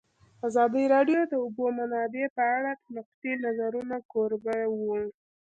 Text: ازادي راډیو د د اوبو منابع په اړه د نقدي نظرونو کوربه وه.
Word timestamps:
ازادي 0.47 0.83
راډیو 0.95 1.19
د 1.25 1.29
د 1.31 1.33
اوبو 1.43 1.65
منابع 1.77 2.25
په 2.37 2.43
اړه 2.57 2.71
د 2.75 2.83
نقدي 2.95 3.33
نظرونو 3.45 3.97
کوربه 4.11 4.55
وه. 4.67 5.01